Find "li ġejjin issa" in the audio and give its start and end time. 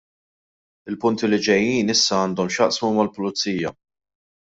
1.33-2.23